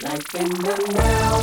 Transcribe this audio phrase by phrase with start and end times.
[0.00, 1.40] Life in the now.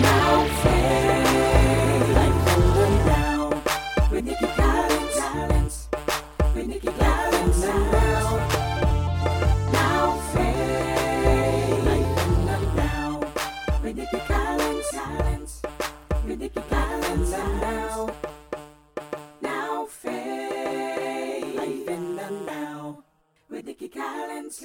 [0.00, 2.08] Now phase.
[2.16, 3.62] Life in the now.
[4.10, 5.88] With Nikki Collins.
[6.52, 8.38] With Nikki Collins now.
[9.72, 11.84] Now phase.
[11.84, 13.20] Life in the now.
[13.84, 14.90] With Nikki Collins.
[16.26, 18.10] With Nikki Collins now.
[19.40, 21.54] Now phase.
[21.54, 23.04] Life in the now.
[23.48, 24.60] With Nikki Collins.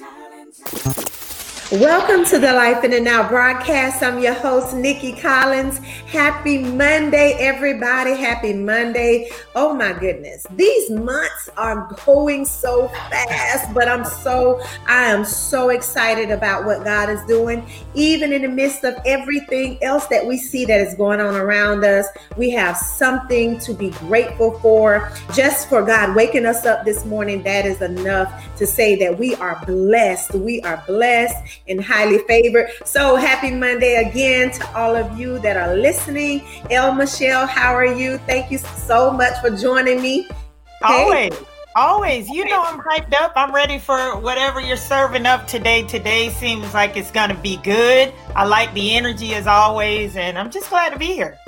[1.72, 4.02] Welcome to the Life in the Now broadcast.
[4.02, 5.76] I'm your host, Nikki Collins.
[6.06, 8.16] Happy Monday, everybody.
[8.16, 9.28] Happy Monday.
[9.54, 10.46] Oh my goodness.
[10.52, 16.84] These months are going so fast, but I'm so, I am so excited about what
[16.84, 17.66] God is doing.
[17.92, 21.84] Even in the midst of everything else that we see that is going on around
[21.84, 22.06] us,
[22.38, 25.12] we have something to be grateful for.
[25.34, 29.34] Just for God waking us up this morning, that is enough to say that we
[29.34, 30.32] are blessed.
[30.32, 32.70] We are blessed and highly favored.
[32.84, 36.42] So happy Monday again to all of you that are listening.
[36.70, 38.18] El Michelle, how are you?
[38.18, 40.22] Thank you so much for joining me.
[40.22, 41.04] Hey.
[41.04, 41.32] Always.
[41.76, 42.28] Always.
[42.28, 43.32] You know I'm hyped up.
[43.36, 45.82] I'm ready for whatever you're serving up today.
[45.84, 48.12] Today seems like it's going to be good.
[48.34, 51.38] I like the energy as always, and I'm just glad to be here.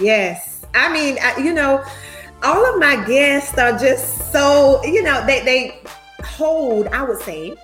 [0.00, 0.64] Yes.
[0.74, 1.84] I mean, I- you know,
[2.42, 5.80] all of my guests are just so, you know, they they
[6.38, 7.56] hold, I would say,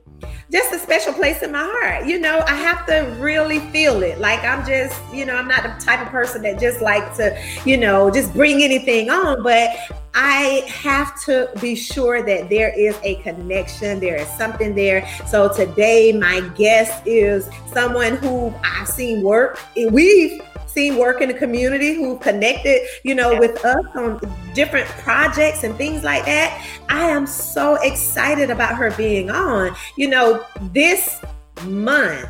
[0.50, 2.06] just a special place in my heart.
[2.06, 4.19] You know, I have to really feel it.
[4.19, 7.41] Like I'm just, you know, I'm not the type of person that just like to,
[7.64, 9.70] you know, just bring anything on, but
[10.12, 15.09] I have to be sure that there is a connection, there is something there.
[15.27, 19.61] So today, my guest is someone who I've seen work.
[19.77, 20.42] We've
[20.75, 24.20] seen work in the community who connected, you know, with us on
[24.55, 26.66] different projects and things like that.
[26.89, 29.75] I am so excited about her being on.
[29.97, 31.20] You know, this
[31.64, 32.28] month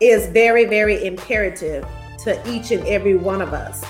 [0.00, 1.86] is very, very imperative
[2.24, 3.84] to each and every one of us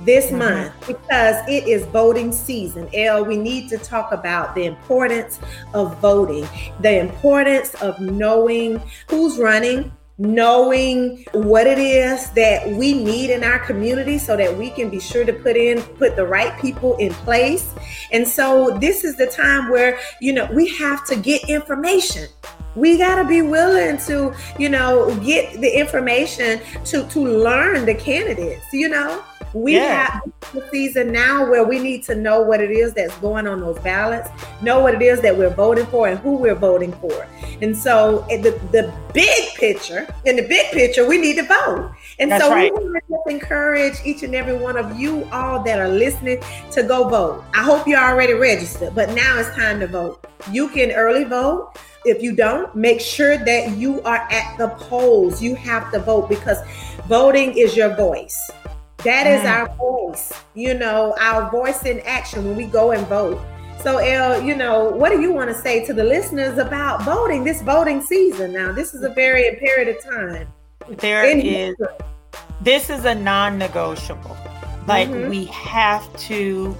[0.00, 0.38] this Mhm.
[0.38, 2.88] month because it is voting season.
[2.94, 5.38] L, we need to talk about the importance
[5.72, 6.46] of voting,
[6.80, 13.58] the importance of knowing who's running, knowing what it is that we need in our
[13.58, 17.12] community so that we can be sure to put in put the right people in
[17.12, 17.74] place.
[18.12, 22.28] And so this is the time where, you know, we have to get information
[22.76, 27.94] we got to be willing to you know get the information to to learn the
[27.94, 29.22] candidates you know
[29.54, 30.06] we Yeah.
[30.06, 30.22] have
[30.52, 33.78] the season now where we need to know what it is that's going on those
[33.78, 34.28] ballots
[34.60, 37.26] know what it is that we're voting for and who we're voting for
[37.62, 41.92] and so eh, the, the big picture in the big picture we need to vote
[42.18, 42.72] and That's so right.
[42.74, 46.42] we want to just encourage each and every one of you all that are listening
[46.72, 50.68] to go vote i hope you're already registered but now it's time to vote you
[50.68, 55.40] can early vote if you don't, make sure that you are at the polls.
[55.40, 56.58] You have to vote because
[57.08, 58.50] voting is your voice.
[59.04, 59.54] That is Mhm.
[59.54, 63.38] our voice, you know, our voice in action when we go and vote.
[63.82, 67.44] So, El, you know, what do you want to say to the listeners about voting
[67.44, 68.52] this voting season?
[68.54, 70.46] Now, this is a very imperative time.
[70.88, 71.76] There In is,
[72.62, 74.36] this is a non negotiable.
[74.86, 75.28] Like, Mhm.
[75.28, 76.74] we have to,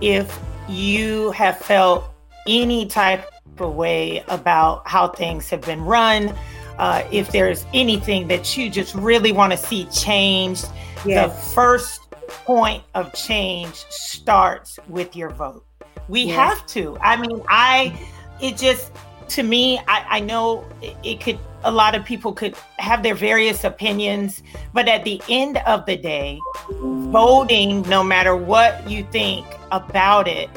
[0.00, 2.04] if you have felt
[2.46, 3.26] any type
[3.58, 6.32] of way about how things have been run,
[6.78, 10.66] uh, if there's anything that you just really want to see changed,
[11.04, 15.64] the first point of change starts with your vote.
[16.08, 16.36] We Yes.
[16.36, 16.96] have to.
[17.00, 17.98] I mean, I,
[18.40, 18.92] it just,
[19.30, 20.64] to me, I, I know
[21.02, 24.42] it, could, a lot of people could have their various opinions,
[24.72, 26.38] but at the end of the day,
[26.70, 30.48] voting, no matter what you think about it,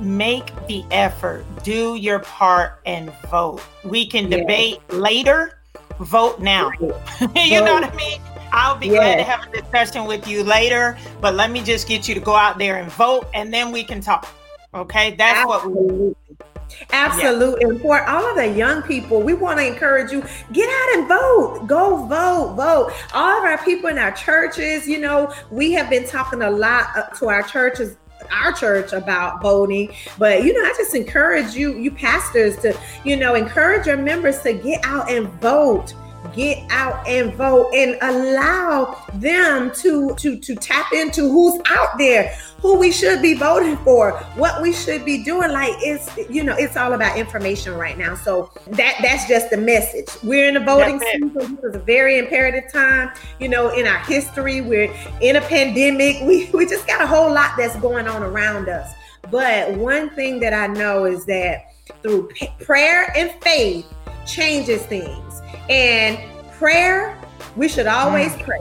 [0.00, 3.60] make the effort, do your part, and vote.
[3.84, 4.38] We can Yeah.
[4.38, 5.58] debate later,
[5.98, 6.70] vote now.
[7.34, 8.20] you know what I mean?
[8.52, 12.08] I'll be glad to have a discussion with you later, but let me just get
[12.08, 14.28] you to go out there and vote, and then we can talk.
[14.74, 16.14] Okay, that's what we.
[16.92, 17.24] Absolutely.
[17.24, 17.64] Absolutely.
[17.64, 20.22] And for all of the young people, we want to encourage you
[20.52, 21.66] get out and vote.
[21.66, 22.92] Go vote, vote.
[23.12, 26.96] All of our people in our churches, you know, we have been talking a lot
[26.96, 27.96] uh, to our churches
[28.30, 33.16] our church about voting but you know i just encourage you you pastors to you
[33.16, 35.94] know encourage your members to get out and vote
[36.34, 42.34] get out and vote and allow them to to to tap into who's out there
[42.60, 45.50] who we should be voting for what we should be doing.
[45.50, 48.14] Like it's you know it's all about information right now.
[48.14, 50.08] So that that's just the message.
[50.22, 51.22] We're in a voting That's it.
[51.22, 51.56] season.
[51.56, 54.60] This is a very imperative time you know in our history.
[54.60, 56.18] We're in a pandemic.
[56.30, 58.92] We we just got a whole lot that's going on around us.
[59.30, 61.72] But one thing that i know is that
[62.02, 63.86] through p- prayer and faith
[64.26, 65.29] changes things
[65.70, 66.18] and
[66.58, 67.16] prayer,
[67.56, 68.44] we should always Mm.
[68.44, 68.60] pray.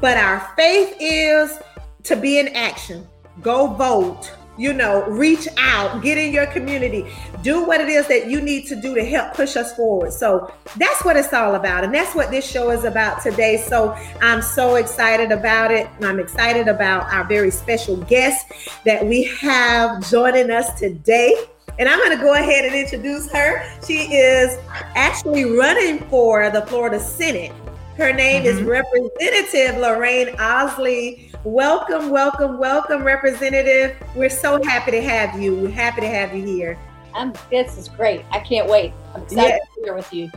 [0.00, 1.58] But our faith is
[2.04, 3.06] to be in action.
[3.42, 7.06] Go vote, you know, reach out, get in your community,
[7.42, 10.12] do what it is that you need to do to help push us forward.
[10.12, 11.84] So that's what it's all about.
[11.84, 13.58] And that's what this show is about today.
[13.58, 15.86] So I'm so excited about it.
[16.02, 18.46] I'm excited about our very special guest
[18.84, 21.34] that we have joining us today.
[21.78, 23.62] And I'm going to go ahead and introduce her.
[23.86, 24.58] She is
[24.94, 27.52] actually running for the Florida Senate.
[27.96, 28.68] Her name is Mhm.
[28.68, 31.30] Representative Loranne Ausley.
[31.44, 33.96] Welcome, welcome, welcome, Representative.
[34.14, 35.54] We're so happy to have you.
[35.54, 36.78] We're happy to have you here.
[37.14, 38.24] I'm, this is great.
[38.30, 38.92] I can't wait.
[39.14, 40.30] I'm excited to be here with you.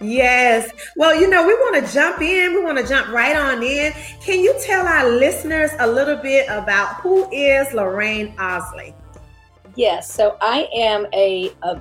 [0.00, 0.70] Yes.
[0.96, 2.54] Well, you know, we want to jump in.
[2.54, 3.92] We want to jump right on in.
[4.20, 8.92] Can you tell our listeners a little bit about who is Loranne Ausley?
[9.76, 11.80] Yes, so I am a, a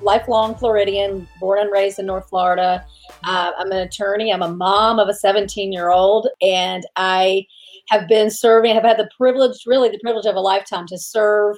[0.00, 2.84] lifelong Floridian, born and raised in North Florida.
[3.24, 4.32] Uh, I'm an attorney.
[4.32, 7.46] I'm a mom of a 17 year old, and I
[7.88, 8.74] have been serving.
[8.74, 11.56] Have had the privilege, really the privilege of a lifetime, to serve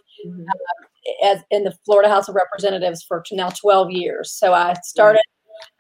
[1.22, 4.32] as in the Florida House of Representatives for now 12 years.
[4.32, 5.22] So I started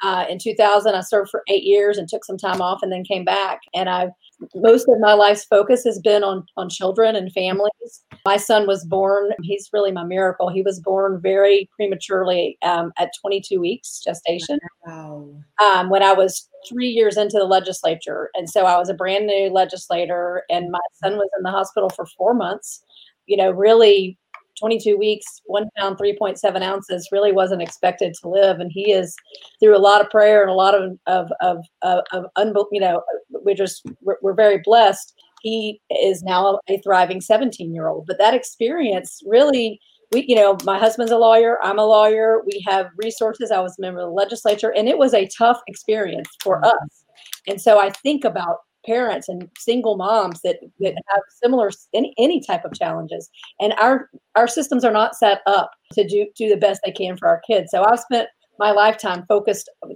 [0.02, 0.94] uh, in 2000.
[0.94, 3.60] I served for eight years and took some time off, and then came back.
[3.74, 4.08] And I
[4.54, 8.04] most of my life's focus has been on on children and families.
[8.26, 9.32] My son was born.
[9.42, 10.48] He's really my miracle.
[10.48, 15.30] He was born very prematurely um, at 22 weeks gestation Wow.
[15.62, 18.30] um, when I was three years into the legislature.
[18.34, 21.90] And so I was a brand new legislator, and my son was in the hospital
[21.90, 22.82] for four months.
[23.26, 24.18] You know, really
[24.58, 28.60] 22 weeks, one pound, 3.7 ounces, really wasn't expected to live.
[28.60, 29.14] And he is
[29.60, 33.02] through a lot of prayer and a lot of, of, of, of, of you know,
[33.44, 35.14] we're just, we're, we're very blessed.
[35.42, 38.06] He is now a thriving 17 year old.
[38.06, 39.80] But that experience really,
[40.12, 41.58] we, you know, my husband's a lawyer.
[41.62, 42.42] I'm a lawyer.
[42.46, 43.50] We have resources.
[43.50, 46.66] I was a member of the legislature, and it was a tough experience for mm-hmm.
[46.66, 47.04] us.
[47.46, 52.40] And so I think about parents and single moms that, that have similar any, any
[52.40, 53.30] type of challenges
[53.60, 57.16] and our our systems are not set up to do do the best they can
[57.16, 59.88] for our kids so i've spent my lifetime focused uh,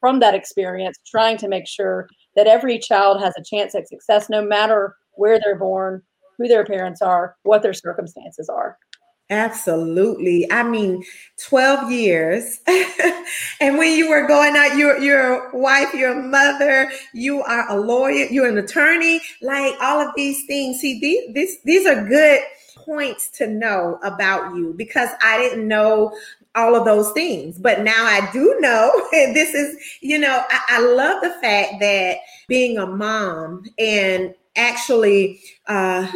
[0.00, 2.08] from that experience trying to make sure
[2.38, 6.00] that every child has a chance at success no matter where they're born
[6.38, 8.78] who their parents are what their circumstances are
[9.30, 10.50] Absolutely.
[10.50, 11.04] I mean,
[11.48, 12.60] 12 years.
[13.60, 18.26] and when you were going out, you're, you're wife, you're mother, you are a lawyer,
[18.30, 20.80] you're an attorney, like all of these things.
[20.80, 22.40] See, these, this, these are good
[22.86, 26.16] points to know about you because I didn't know
[26.54, 27.58] all of those things.
[27.58, 28.92] But now I do know.
[29.12, 34.34] And this is, you know, I, I love the fact that being a mom and
[34.56, 36.10] actually uh,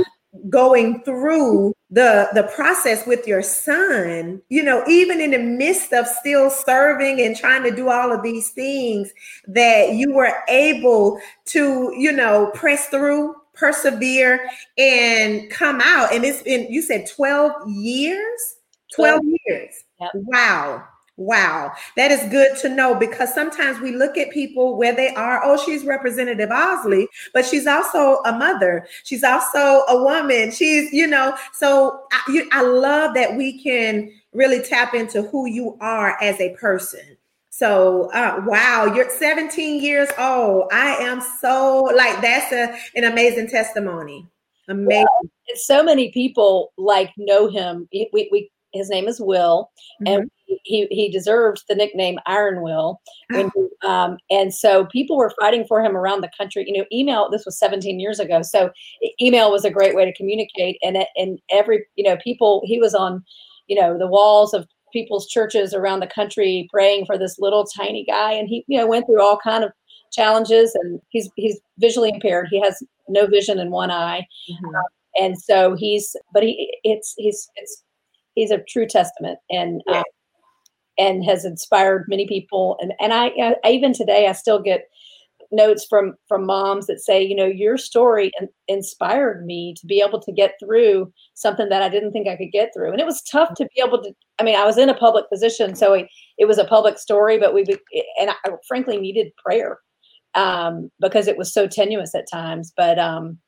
[0.48, 6.06] going through the the process with your son you know even in the midst of
[6.06, 9.12] still serving and trying to do all of these things
[9.46, 16.42] that you were able to you know press through persevere and come out and it's
[16.42, 18.56] been you said 12 years
[18.94, 20.10] 12 years Yep.
[20.14, 20.84] wow
[21.18, 25.42] Wow, that is good to know because sometimes we look at people where they are.
[25.44, 28.86] Oh, she's Representative Ausley, but she's also a mother.
[29.04, 30.50] She's also a woman.
[30.50, 35.46] She's, you know, so I, you, I love that we can really tap into who
[35.46, 37.18] you are as a person.
[37.50, 40.70] So, uh, wow, you're 17 years old.
[40.72, 44.26] I am so like that's a, an amazing testimony.
[44.68, 45.06] Amazing.
[45.20, 49.70] and so many people like know him we, we his name is will
[50.06, 50.30] and
[50.64, 53.00] he he deserved the nickname Iron Will.
[53.30, 53.50] When,
[53.84, 56.64] um, and so people were fighting for him around the country.
[56.66, 57.28] You know, email.
[57.30, 58.70] This was 17 years ago, so
[59.20, 60.78] email was a great way to communicate.
[60.82, 63.24] And and every you know people he was on,
[63.66, 68.04] you know, the walls of people's churches around the country praying for this little tiny
[68.04, 68.32] guy.
[68.32, 69.72] And he you know went through all kind of
[70.12, 70.74] challenges.
[70.74, 72.48] And he's he's visually impaired.
[72.50, 74.82] He has no vision in one eye Mhm.
[75.18, 77.82] and so he's but he it's he's it's
[78.34, 79.98] he's a true testament and Yeah.
[79.98, 80.04] um,
[80.98, 82.76] and has inspired many people.
[82.80, 83.32] And and I,
[83.64, 84.88] I even today I still get
[85.50, 88.30] notes from from moms that say you know your story
[88.68, 92.52] inspired me to be able to get through something that I didn't think I could
[92.52, 92.90] get through.
[92.92, 95.28] And it was tough to be able to I mean I was in a public
[95.30, 96.06] position so it,
[96.38, 97.64] it was a public story but we
[98.20, 99.78] and I frankly needed prayer
[100.34, 102.72] um, because it was so tenuous at times.
[102.76, 103.38] But um,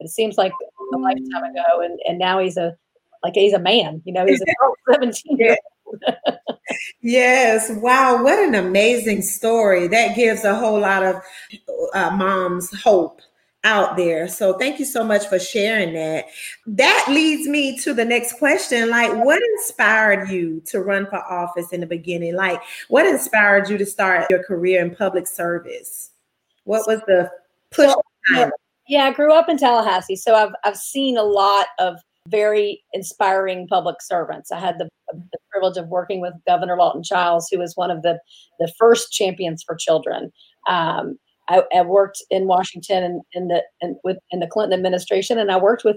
[0.00, 0.52] it seems like
[0.94, 2.74] a lifetime ago and and now he's a
[3.22, 5.56] like he's a man you know he's a 17 year
[7.00, 7.70] Yes.
[7.70, 8.22] Wow.
[8.22, 9.88] What an amazing story.
[9.88, 11.16] That gives a whole lot of
[11.94, 13.20] uh, moms hope
[13.64, 14.26] out there.
[14.28, 16.26] So thank you so much for sharing that.
[16.66, 18.88] That leads me to the next question.
[18.88, 22.36] Like, what inspired you to run for office in the beginning?
[22.36, 26.10] Like, what inspired you to start your career in public service?
[26.64, 27.30] What was the
[27.70, 27.90] push?
[28.34, 28.50] So,
[28.88, 31.96] yeah, I grew up in Tallahassee, so I've I've seen a lot of
[32.28, 34.52] very inspiring public servants.
[34.52, 38.02] I had the, the, privilege of working with Governor Lawton Chiles, who was one of
[38.02, 38.20] the
[38.60, 40.30] the first champions for children.
[40.68, 44.78] Um, I, I, worked in Washington and in, in the in, with in the Clinton
[44.78, 45.96] administration, and I worked with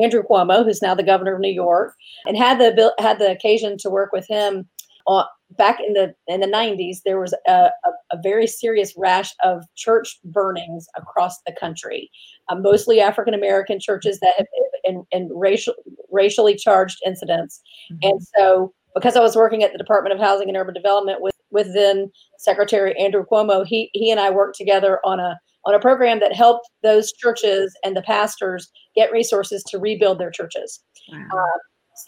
[0.00, 1.94] Andrew Cuomo, who's now the governor of New York,
[2.26, 4.68] and had the had the occasion to work with him
[5.06, 5.24] uh,
[5.56, 9.64] back in the in the 90s there was a, a, a very serious rash of
[9.76, 12.10] church burnings across the country
[12.48, 14.46] uh, mostly african american churches that have
[14.92, 15.74] in, in racial
[16.10, 18.10] racially charged incidents mm-hmm.
[18.10, 21.34] and so because i was working at the department of housing and urban development with
[21.50, 25.80] with then secretary andrew cuomo he he and i worked together on a on a
[25.80, 30.80] program that helped those churches and the pastors get resources to rebuild their churches
[31.12, 31.26] wow.
[31.32, 31.58] uh,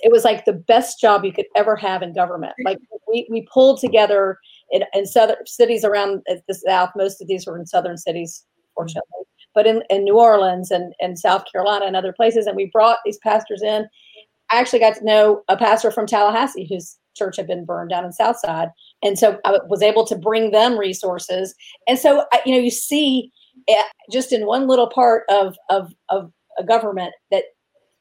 [0.00, 2.54] it was like the best job you could ever have in government.
[2.64, 4.38] Like we, we pulled together
[4.70, 6.90] in, in southern cities around the South.
[6.96, 9.24] Most of these were in southern cities, fortunately,
[9.54, 12.46] but in, in New Orleans and, and South Carolina and other places.
[12.46, 13.88] And we brought these pastors in.
[14.50, 18.04] I actually got to know a pastor from Tallahassee whose church had been burned down
[18.04, 18.68] in Southside.
[19.02, 21.54] And so I was able to bring them resources.
[21.88, 23.30] And so, you know, you see
[23.68, 27.44] eh, just in one little part of, of, of a government that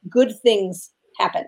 [0.10, 1.46] good things happen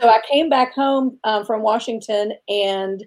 [0.00, 3.04] so I came back home um, from Washington and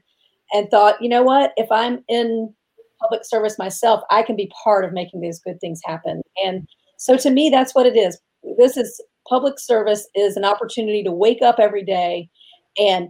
[0.53, 1.53] and thought, you know what?
[1.57, 2.53] If I'm in
[3.01, 6.21] public service myself, I can be part of making these good things happen.
[6.43, 8.19] And so to me, that's what it is.
[8.57, 12.29] This is public service is an opportunity to wake up every day
[12.77, 13.09] and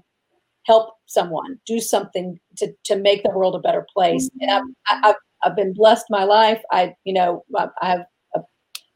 [0.66, 4.30] help someone do something to, to make the world a better place.
[4.40, 4.64] And I've,
[5.04, 6.62] I've, I've been blessed my life.
[6.72, 8.06] I, you know, I have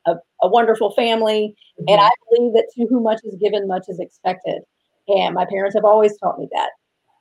[0.07, 1.53] a, a wonderful family.
[1.79, 1.89] Mm-hmm.
[1.89, 4.61] And I believe that to whom much is given, much is expected.
[5.07, 6.69] And my parents have always taught me that.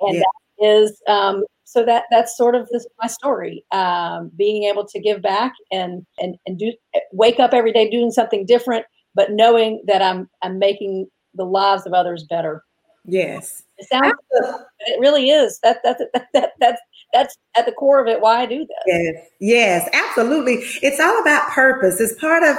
[0.01, 0.21] And yeah.
[0.21, 3.63] that is um, so that that's sort of this, my story.
[3.73, 6.73] Um, being able to give back and and and do
[7.13, 11.85] wake up every day doing something different, but knowing that I'm I'm making the lives
[11.85, 12.65] of others better.
[13.05, 13.65] Yes.
[13.77, 14.15] It sounds
[14.81, 15.61] it really is.
[15.63, 16.81] That that, that, that that's
[17.13, 18.69] that's at the core of it why I do this.
[18.87, 20.65] Yes, yes, absolutely.
[20.83, 22.01] It's all about purpose.
[22.01, 22.57] It's part of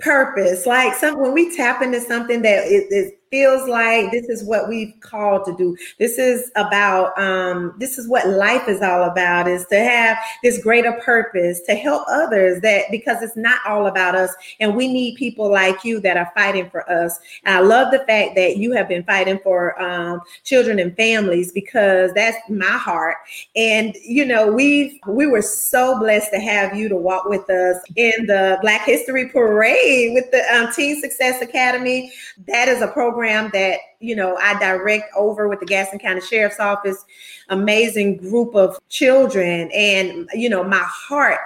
[0.00, 0.66] purpose.
[0.66, 4.68] Like some when we tap into something that is, is feels like this is what
[4.68, 5.76] we've called to do.
[5.98, 10.62] This is about, um, this is what life is all about is to have this
[10.62, 14.32] greater purpose to help others that because it's not all about us.
[14.60, 17.18] And we need people like you that are fighting for us.
[17.42, 21.50] And I love the fact that you have been fighting for um, children and families
[21.50, 23.16] because that's my heart.
[23.56, 27.82] And, you know, we've, we were so blessed to have you to walk with us
[27.96, 32.12] in the Black History Parade with the um, Teen Success Academy.
[32.46, 36.20] That is a program program that you know I direct over with the Gaston County
[36.20, 37.04] Sheriff's Office.
[37.48, 41.40] Amazing group of children, and you know my heart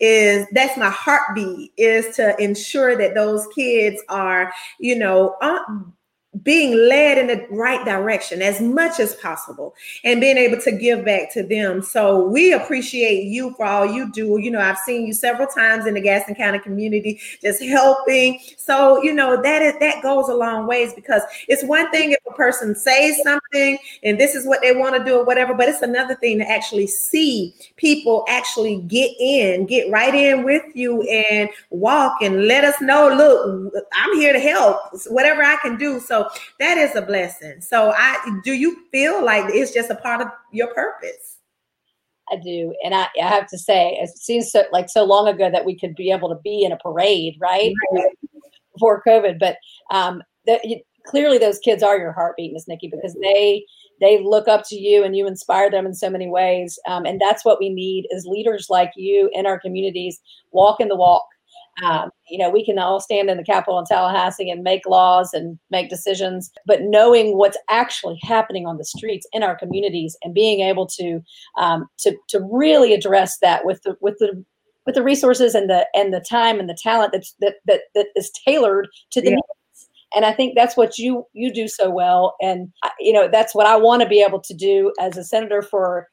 [0.00, 5.36] is that's my heartbeat is to ensure that those kids are you know.
[5.40, 5.60] Uh,
[6.42, 11.04] being led in the right direction as much as possible and being able to give
[11.04, 11.82] back to them.
[11.82, 14.38] So we appreciate you for all you do.
[14.38, 18.40] You know, I've seen you several times in the Gaston County community just helping.
[18.56, 22.18] So, you know, that is that goes a long ways because it's one thing if
[22.26, 25.68] a person says something and this is what they want to do or whatever, but
[25.68, 31.02] it's another thing to actually see people actually get in, get right in with you
[31.02, 36.00] and walk and let us know, look, I'm here to help, whatever I can do.
[36.00, 36.21] So
[36.58, 37.60] that is a blessing.
[37.60, 41.38] So I do you feel like it's just a part of your purpose?
[42.30, 45.50] I do, and I, I have to say, it seems so like so long ago
[45.50, 48.06] that we could be able to be in a parade, right, right.
[48.72, 49.38] before COVID.
[49.38, 49.56] But
[49.90, 53.64] um, the, you, clearly, those kids are your heartbeat, Miss Nikki, because they
[54.00, 56.78] they look up to you and you inspire them in so many ways.
[56.88, 60.96] Um, and that's what we need is leaders like you in our communities, walking the
[60.96, 61.24] walk,
[61.82, 65.32] um, you know, we can all stand in the Capitol in Tallahassee and make laws
[65.32, 70.34] and make decisions, but knowing what's actually happening on the streets in our communities and
[70.34, 71.22] being able to
[71.56, 74.44] um, to to really address that with the with the
[74.86, 78.06] with the resources and the and the time and the talent that's that that, that
[78.16, 79.34] is tailored to the yeah.
[79.34, 83.54] needs and i think that's what you you do so well and you know that's
[83.54, 86.08] what i want to be able to do as a senator for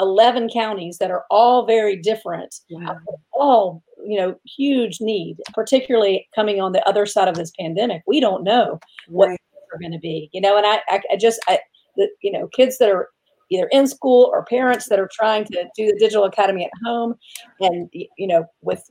[0.00, 2.96] 11 counties that are all very different wow.
[3.32, 8.20] all you know huge need particularly coming on the other side of this pandemic we
[8.20, 9.40] don't know what right.
[9.72, 11.58] are going to be you know and i i, I just i
[11.96, 13.08] the, you know kids that are
[13.50, 17.14] either in school or parents that are trying to do the digital academy at home
[17.60, 18.82] and you know with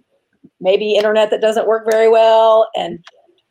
[0.61, 3.03] maybe internet that doesn't work very well and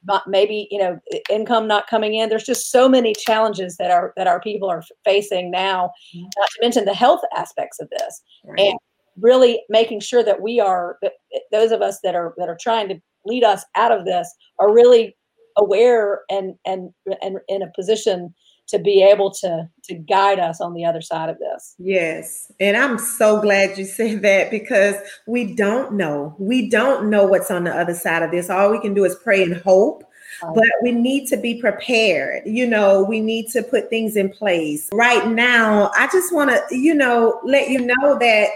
[0.06, 0.98] not maybe you know
[1.30, 4.82] income not coming in there's just so many challenges that our that our people are
[5.04, 6.24] facing now Mhm.
[6.36, 8.60] not to mention the health aspects of this Right.
[8.60, 8.78] and
[9.20, 11.12] really making sure that we are that
[11.50, 14.72] those of us that are that are trying to lead us out of this are
[14.72, 15.16] really
[15.56, 16.90] aware and and
[17.20, 18.34] and in a position
[18.68, 22.52] to be able to to guide us on the other side of this Yes.
[22.60, 26.34] And I'm so glad you said that because we don't know.
[26.38, 28.50] We don't know what's on the other side of this.
[28.50, 30.04] All we can do is pray and hope.
[30.40, 32.42] But we need to be prepared.
[32.46, 34.88] You know, we need to put things in place.
[34.92, 38.48] Right now, I just want to, you know, let you know that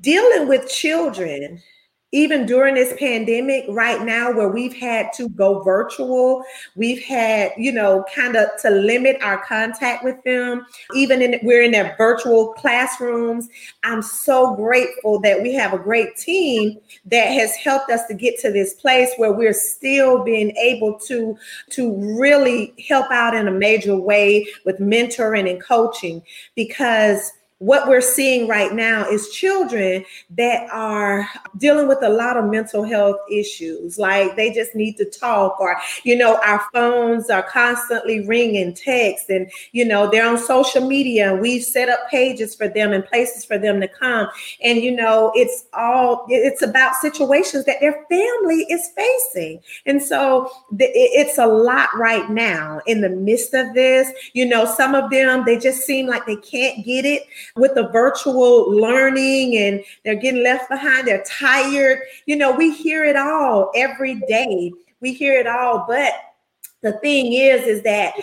[0.00, 1.60] dealing with children,
[2.12, 6.42] even during this pandemic right now, where we've had to go virtual,
[6.74, 10.64] we've had, you know, kind of to limit our contact with them.
[10.94, 13.48] Even in we're in their virtual classrooms.
[13.84, 18.38] I'm so grateful that we have a great team that has helped us to get
[18.40, 21.36] to this place where we're still being able to
[21.70, 26.22] to really help out in a major way with mentoring and coaching.
[26.54, 32.44] Because what we're seeing right now is children that are dealing with a lot of
[32.44, 33.98] mental health issues.
[33.98, 39.28] Like they just need to talk or you know our phones are constantly ringing texts,
[39.28, 43.04] and you know they're on social media and we've set up pages for them and
[43.04, 44.28] places for them to come.
[44.62, 49.60] And you know it's all it's about situations that their family is facing.
[49.84, 54.12] And so it's a lot right now in the midst of this.
[54.32, 57.24] You know some of them they just seem like they can't get it
[57.58, 62.00] with the virtual learning and they're getting left behind they're tired.
[62.26, 64.72] You know we hear it all every day.
[65.00, 66.12] We hear it all but
[66.82, 68.14] the thing is is that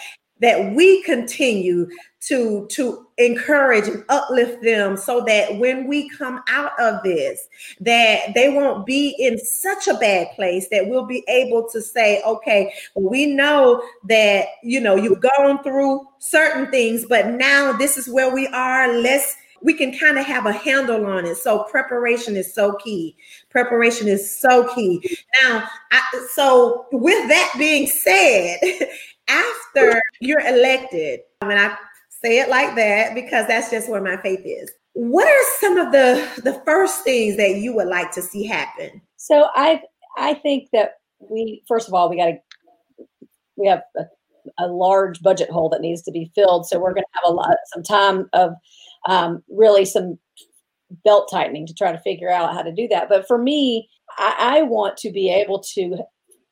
[0.42, 1.88] that we continue
[2.22, 7.48] to to encourage and uplift them so that when we come out of this
[7.80, 12.22] that they won't be in such a bad place that we'll be able to say
[12.24, 18.08] okay we know that you know you've gone through certain things but now this is
[18.10, 18.92] where we are.
[18.94, 21.38] Let's we can kind of have a handle on it.
[21.38, 23.16] So preparation is so key.
[23.50, 25.18] Preparation is so key.
[25.42, 26.02] Now I,
[26.34, 28.60] so with that being said
[29.28, 31.78] after you're elected I and i
[32.10, 35.92] say it like that because that's just where my faith is what are some of
[35.92, 39.82] the the first things that you would like to see happen So I
[40.18, 42.38] I think that we first of all we got to
[43.58, 44.04] we have a,
[44.60, 46.68] a large budget hole that needs to be filled.
[46.68, 48.54] So we're going to have a lot some time of
[49.08, 50.18] um, really some
[51.04, 53.10] belt tightening to try to figure out how to do that.
[53.10, 55.98] But for me, I, I want to be able to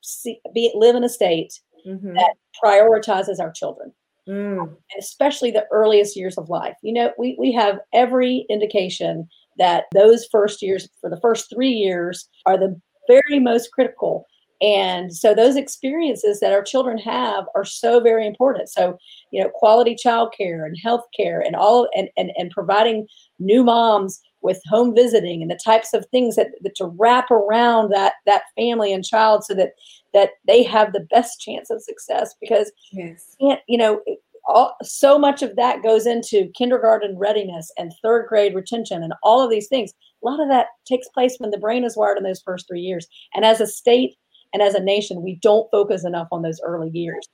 [0.00, 2.14] see, be live in a state Mhm.
[2.14, 3.92] that prioritizes our children
[4.26, 4.62] Mm.
[4.62, 6.76] and especially the earliest years of life.
[6.82, 11.72] You know, we, we have every indication that those first years, for the first three
[11.72, 14.26] years, are the very most critical.
[14.62, 18.70] And so those experiences that our children have are so very important.
[18.70, 18.96] So,
[19.30, 23.06] you know, quality childcare and health care and all and, and, and providing
[23.38, 27.90] new moms with home visiting and the types of things that, that to wrap around
[27.90, 29.72] that that family and child so that
[30.12, 34.00] that they have the best chance of success because yes can't, you know,
[34.46, 39.42] all, so much of that goes into kindergarten readiness and third grade retention and all
[39.42, 39.92] of these things.
[40.22, 42.80] A lot of that takes place when the brain is wired in those first three
[42.80, 43.06] years.
[43.34, 44.16] And as a state
[44.52, 47.26] and as a nation, we don't focus enough on those early years.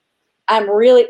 [0.49, 1.07] I'm really,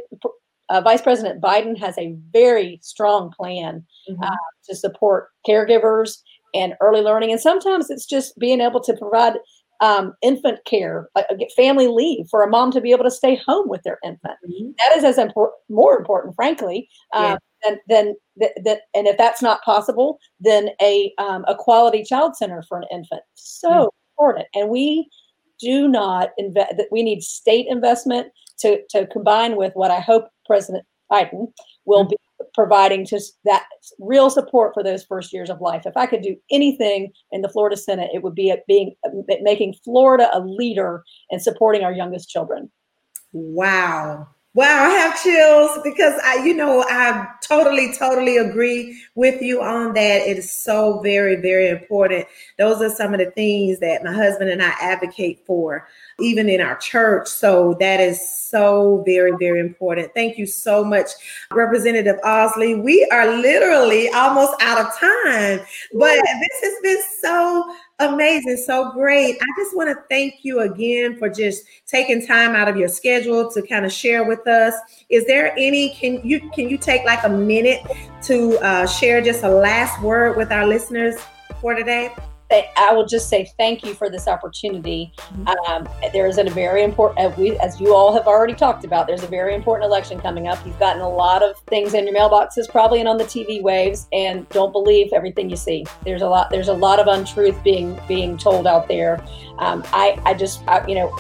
[0.70, 4.24] uh, Vice President Biden has a very strong plan Mhm.
[4.24, 4.36] uh,
[4.68, 6.18] to support caregivers
[6.54, 7.30] and early learning.
[7.32, 9.34] And sometimes it's just being able to provide
[9.82, 13.36] um, infant care, like uh, family leave for a mom to be able to stay
[13.46, 14.74] home with their infant Mhm.
[14.76, 17.32] that is as important, more important, frankly, Yeah.
[17.32, 18.16] um, than than
[18.64, 18.82] that.
[18.94, 23.22] And if that's not possible, then a um, a quality child center for an infant
[23.34, 23.88] so Mm.
[24.12, 24.48] important.
[24.54, 25.08] And we
[25.58, 26.74] do not invest.
[26.90, 31.52] We need state investment to to combine with what I hope President Biden
[31.84, 32.10] will Mm.
[32.10, 32.16] be
[32.54, 33.66] providing to s- that
[34.00, 35.86] real support for those first years of life.
[35.86, 38.96] If I could do anything in the Florida Senate, it would be at being
[39.42, 42.70] making Florida a leader in supporting our youngest children.
[43.32, 44.26] Wow.
[44.52, 49.94] Wow, I have chills because I, you know, I totally, totally agree with you on
[49.94, 50.22] that.
[50.26, 52.26] It is so very, very important.
[52.58, 55.86] Those are some of the things that my husband and I advocate for,
[56.18, 57.28] even in our church.
[57.28, 60.12] So that is so very, very important.
[60.14, 61.10] Thank you so much,
[61.52, 62.82] Representative Ausley.
[62.82, 65.60] We are literally almost out of time,
[65.92, 69.36] but this has been so amazing, so great.
[69.40, 73.50] I just want to thank you again for just taking time out of your schedule
[73.52, 74.74] to kind of share with us.
[75.08, 77.80] Is there any can you can you take like a minute
[78.22, 81.16] to uh, share just a last word with our listeners
[81.60, 82.12] for today?
[82.50, 85.12] I will just say thank you for this opportunity.
[85.68, 89.06] Um, there is a very important, as, we, as you all have already talked about,
[89.06, 90.64] there's a very important election coming up.
[90.66, 94.08] You've gotten a lot of things in your mailboxes, probably and on the TV waves,
[94.12, 95.84] and don't believe everything you see.
[96.04, 99.24] There's a lot, there's a lot of untruth being being told out there.
[99.58, 101.10] Um, I, I just, I, you know,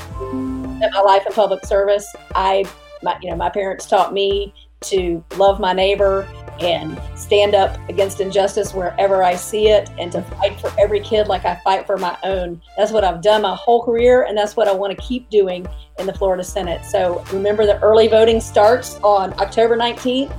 [0.92, 2.64] my life in public service, I,
[3.02, 6.26] my, you know, my parents taught me to love my neighbor
[6.60, 11.26] and stand up against injustice wherever I see it and to fight for every kid
[11.26, 12.60] like I fight for my own.
[12.76, 15.66] That's what I've done my whole career and that's what I want to keep doing
[15.98, 16.84] in the Florida Senate.
[16.84, 20.32] So remember the early voting starts on October 19th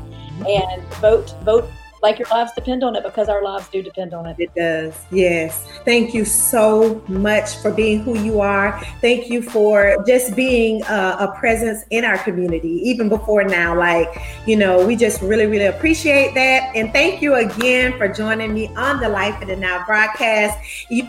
[0.47, 1.69] and vote vote
[2.01, 4.35] like your lives depend on it because our lives do depend on it.
[4.39, 4.93] It does.
[5.11, 5.67] Yes.
[5.85, 8.81] Thank you so much for being who you are.
[9.01, 13.77] Thank you for just being a, a, presence in our community, even before now.
[13.77, 14.07] Like,
[14.45, 16.75] you know, we just really, really appreciate that.
[16.75, 20.57] And thank you again for joining me on the Life in the Now broadcast.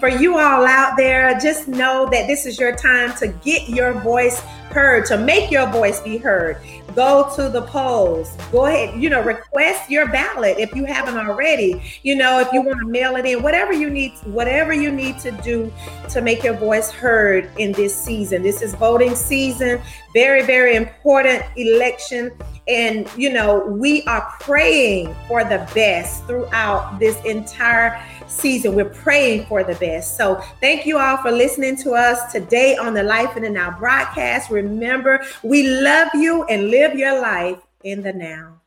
[0.00, 3.92] For you all out there, just know that this is your time to get your
[4.00, 4.42] voice
[4.72, 6.58] heard, to make your voice be heard.
[6.94, 8.36] Go to the polls.
[8.50, 11.82] Go ahead, you know, request your ballot if you haven't already.
[12.02, 15.18] You know, if you want to mail it in, whatever you need, whatever you need
[15.20, 15.72] to do
[16.10, 18.42] to make your voice heard in this season.
[18.42, 19.80] This is voting season,
[20.12, 22.32] very, very important election.
[22.68, 28.74] And, you know, we are praying for the best throughout this entire season.
[28.74, 30.16] We're praying for the best.
[30.16, 33.76] So thank you all for listening to us today on the Life in the Now
[33.76, 34.50] broadcast.
[34.50, 38.61] Remember, we love you and live your life in the now.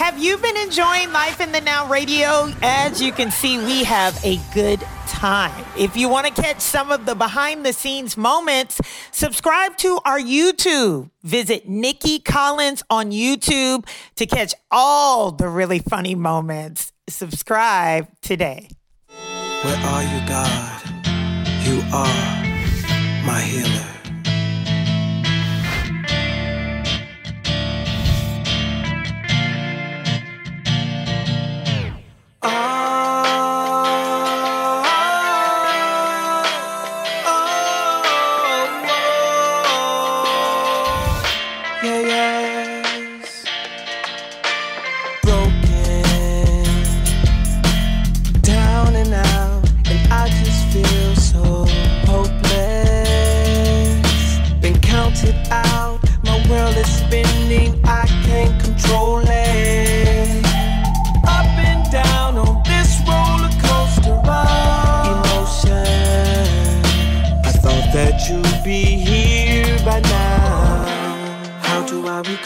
[0.00, 2.50] Have you been enjoying Life in the Now radio?
[2.62, 5.62] As you can see, we have a good time.
[5.76, 8.80] If you want to catch some of the behind the scenes moments,
[9.12, 11.10] subscribe to our YouTube.
[11.22, 13.86] Visit Nikki Collins on YouTube
[14.16, 16.92] to catch all the really funny moments.
[17.06, 18.70] Subscribe today.
[19.06, 20.82] Where are you, God?
[21.66, 23.99] You are my healer.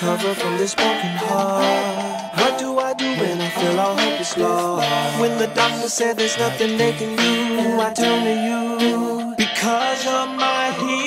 [0.05, 2.39] Recover from this broken heart?
[2.39, 5.21] What do I do when I feel all hope is lost?
[5.21, 10.27] When the doctor said there's nothing they can do, I turn to you because you're
[10.27, 11.04] my healer.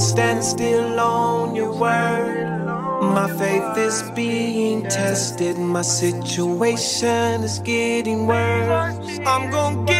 [0.00, 2.46] Stand still on your word.
[3.02, 8.96] My faith is being tested, my situation is getting worse.
[9.26, 9.99] I'm gonna give it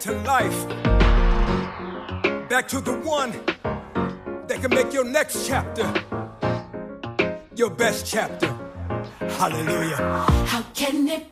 [0.00, 0.68] back to life,
[2.48, 3.32] back to the one
[4.46, 5.92] that can make your next chapter
[7.54, 8.48] your best chapter.
[9.38, 9.96] Hallelujah.
[10.46, 11.29] How can it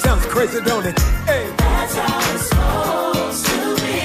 [0.00, 0.98] sounds crazy, don't it?
[1.30, 1.52] Hey.
[1.58, 3.98] That's how it's supposed to be.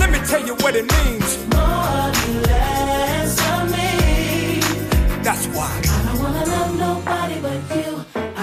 [0.00, 1.28] Let me tell you what it means.
[1.54, 2.10] More
[2.50, 4.60] less of me.
[5.22, 5.70] That's why.
[5.96, 7.90] I don't wanna love nobody but you.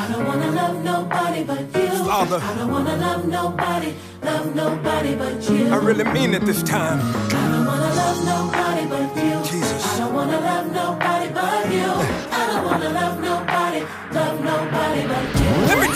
[0.02, 1.92] I don't wanna love nobody but you.
[2.06, 2.40] Father.
[2.42, 5.68] I don't wanna love nobody, love nobody but you.
[5.76, 7.00] I really mean it this time.
[7.02, 9.36] I don't wanna love nobody but you.
[9.52, 9.82] Jesus.
[9.92, 11.90] I don't wanna love nobody but you.
[12.40, 13.82] I don't wanna love nobody,
[14.18, 15.50] love nobody but you.
[15.70, 15.95] Let me